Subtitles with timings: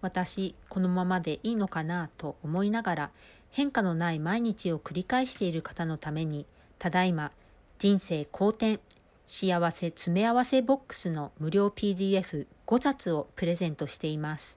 [0.00, 3.10] 私このままでいいのかなと思いながら
[3.50, 6.46] 変化のない毎日を繰り返している方のために
[6.78, 7.32] ただいま
[7.78, 8.80] 人生好転
[9.32, 14.56] 幸せ詰め合わせボックスの無料 PDF5 冊をプレゼントしています。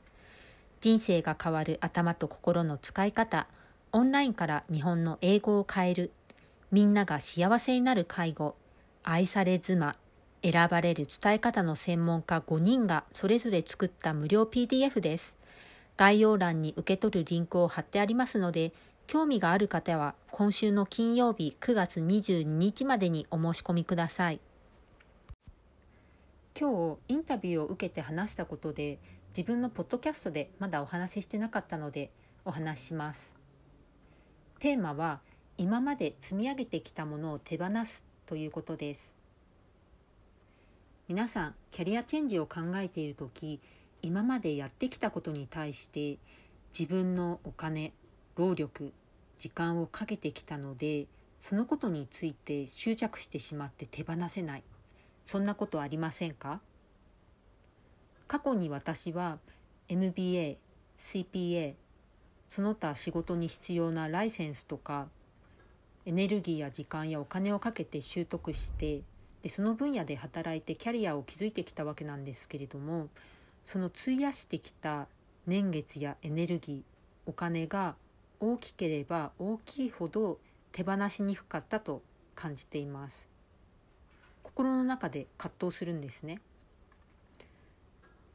[0.82, 3.48] 人生が変わる頭と心の使い方
[3.92, 6.12] オンラインから日本の英語を変える。
[6.72, 8.56] みんなが幸せになる介護。
[9.04, 9.96] 愛され妻
[10.44, 15.34] 選ばれる伝え方の専門家5人がそれぞれ作った無料 PDF です。
[15.96, 18.74] 概要欄に受け取るリンクを貼ってありますので、
[19.08, 24.42] 興味がある方は今週の金曜日9月22日までにお申し込みください。
[26.60, 29.00] 今日インタビューを受けて話したことで
[29.36, 32.12] 自分のポッドキャストでまだお話ししてなかったので
[32.46, 33.34] お話しします。
[34.60, 35.20] テーマは
[35.58, 39.12] 今まで積み上げてきたものを手放すということです。
[41.10, 43.60] 皆さんキャリアチェンジを考えている時
[44.02, 46.18] 今までやってきたことに対して
[46.78, 47.92] 自分のお金
[48.38, 48.94] 労力
[49.38, 51.08] 時間をかけてきたので
[51.42, 54.64] そのことについて執着してしまって手放せない。
[55.26, 56.62] そんなことありませんか？
[58.26, 59.40] 過去に私は
[59.90, 60.56] MBA、
[60.98, 61.74] CPA
[62.50, 65.10] その他仕事に必要なライセンスとか
[66.06, 69.02] エネルギーや時間やお金をかけて習得して
[69.44, 73.10] でその分野で働いてキャリアを築いてきたわけなんですけれども
[73.66, 75.08] その費やしてきた
[75.46, 76.82] 年月やエネルギー
[77.26, 77.96] お金が
[78.40, 80.40] 大きければ大きいほど
[80.72, 82.02] 手放しにくかったと
[82.36, 83.28] 感じています。
[84.42, 86.42] 心の中で葛藤するんですね。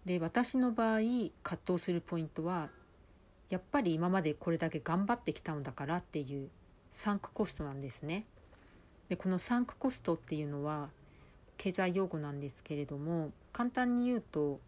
[0.05, 1.01] で私の場合
[1.43, 2.71] 葛藤するポイントは
[3.51, 6.49] やっぱり今までこれだけ頑張ってきたのだからっていう
[6.91, 8.25] サンクコストなんですね。
[9.09, 10.89] でこのサンクコストっていうのは
[11.59, 14.61] 経済用語なんですけれども簡単に言うと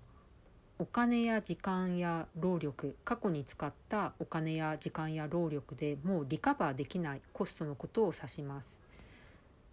[0.79, 8.77] お金や時間や労力過去に使ったお金や時間や労力でもうリカバーできないコストのことを指します。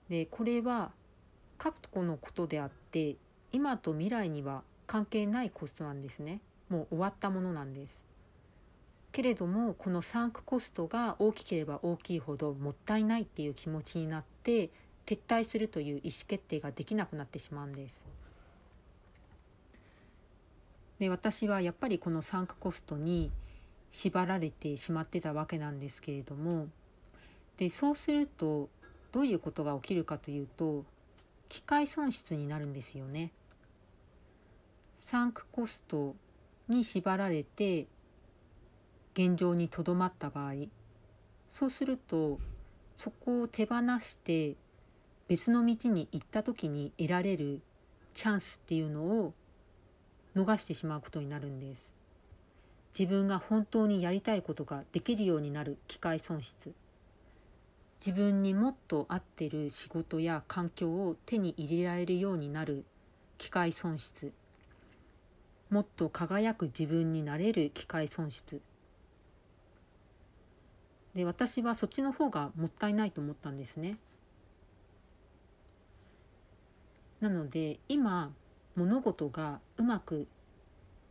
[0.09, 0.91] でこれは
[1.57, 3.15] 過去のことであって
[3.51, 8.01] 今と未来には関係ないコストなんですねもう終わったものなんです
[9.11, 14.69] けれどもこのサンクコストが大きければ大きいほどもったいないっていう気持ちになって
[15.07, 17.99] 撤退するという意思決定ができなくなってしまうんです。
[20.99, 23.31] で私はやっぱりこのサンクコストに
[23.91, 26.67] 縛られてしまってたわけなんですけれども
[27.57, 28.69] でそうすると
[29.11, 30.83] どういうことが起きるかというと
[31.49, 33.31] 機械損失になるんですよね。
[34.97, 36.15] サンクコスト
[36.67, 37.87] に縛られて
[39.13, 40.53] 現状にとどまった場合
[41.49, 42.39] そうすると
[42.97, 44.55] そこを手放して
[45.27, 47.61] 別の道に行った時に得られる
[48.13, 49.33] チャンスっていうのを
[50.35, 51.91] 逃してしまうことになるんです。
[52.97, 56.73] 自分が本当にやりたいことができるようになる機会損失。
[57.99, 62.85] 自分にもっと合ってる仕事や環境を手に入れられるようになる
[63.37, 64.31] 機会損失。
[65.69, 68.61] もっと輝く自分になれる機会損失。
[71.13, 73.97] で私はそっちの方がもったいないと思ったんですね。
[77.21, 78.31] なので今
[78.75, 80.27] 物事がうまく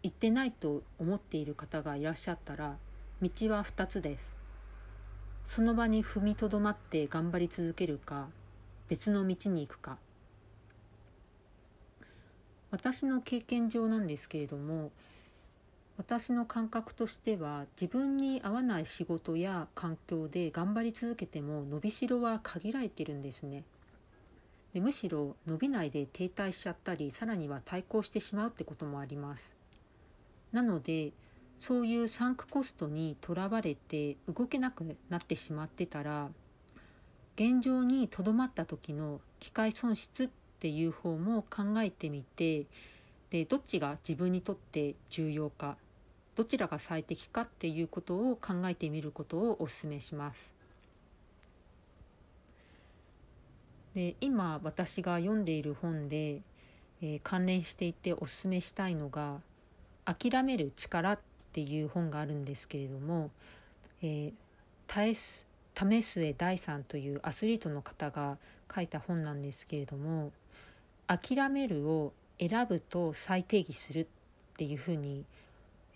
[0.02, 2.76] いってないと思っている方がいらっしゃったら
[3.20, 4.34] 道は2つです
[5.48, 8.28] その場に踏みとどまって頑張り続けるか
[8.88, 9.98] 別の道に行くか
[12.70, 14.90] 私の経験上なんですけれども
[15.96, 23.64] 私の感覚としては自分に合わない仕事や環境で頑張り続けても伸びしろは限られてるんですね。
[24.76, 29.56] でむしろ伸びないで停滞しちゃったりさらには対抗してしまうってこともあります
[30.52, 31.12] なので
[31.60, 36.28] そういうサンクコストにとらわれて動けなくなってしまってたら
[37.36, 40.28] 現状にとどまった時の機械損失っ
[40.60, 42.66] ていう方も考えてみて
[43.30, 45.78] でどっちが自分にとって重要か
[46.34, 50.55] どちらが最適かっていうことを考えてみることをお勧めします。
[53.96, 56.42] で今私が読んでいる本で、
[57.00, 59.40] えー、関連していておすすめしたいのが
[60.04, 61.18] 「諦める力」っ
[61.54, 63.30] ていう本があるんですけれども、
[64.02, 64.32] えー、
[64.86, 68.36] タエス為末大さんというアスリートの方が
[68.74, 70.30] 書いた本なんですけれども
[71.08, 74.06] 「諦める」を選ぶと再定義するっ
[74.58, 75.24] ていうふうに、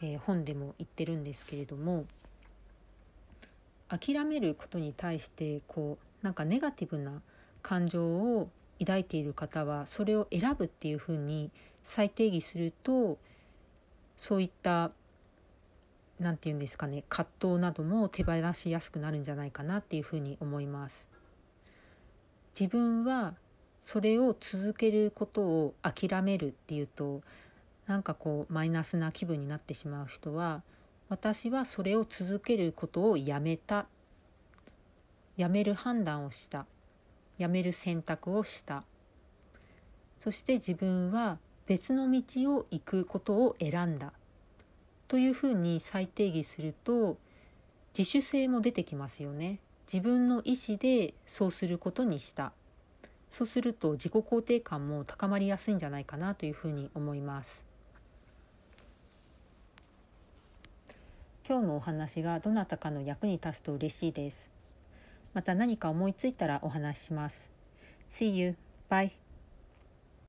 [0.01, 2.07] えー、本でも言ってるんですけれども
[3.91, 7.21] 諦めることに対してこうなんかネガティブな
[7.63, 8.49] 感情を
[8.79, 11.51] 抱いている方はそれを選ぶっていうふうに
[11.85, 13.19] 再定義すると
[14.19, 14.91] そういった
[16.19, 21.07] 何て言うんですかね葛藤なども手放しやすくなるんじゃないかなっていうふうに思います。
[22.59, 23.35] 自分は
[23.87, 27.23] それを続けることを諦めるっていうと
[27.87, 30.63] なんかこうマイナスな気分になってしまう人は
[31.09, 33.87] 私はそれを続けることをやめた
[35.37, 36.67] やめる判断をした
[37.41, 38.85] やめる選択をした。
[40.21, 42.23] そして自分は別の道
[42.55, 44.13] を行くことを選んだ。
[45.09, 47.17] というふうに再定義すると
[47.97, 49.59] 自主性も出てきますよね。
[49.91, 52.53] 自分の意思でそうすることにした。
[53.31, 57.63] そうすると自己肯定感も高まりやすいんじゃないかなというふうに思います。
[61.49, 64.60] 今日のお話がどなたかの役に立つと嬉しいです。
[65.35, 67.49] また何か思いついたらお話しします
[68.11, 68.57] See you.
[68.91, 69.20] Bye.